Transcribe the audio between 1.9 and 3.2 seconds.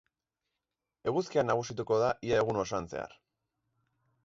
da ia egun osoan zehar.